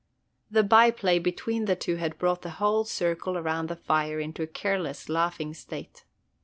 [0.49, 4.41] The by play between the two had brought the whole circle around the fire into
[4.41, 6.05] a careless, laughing state.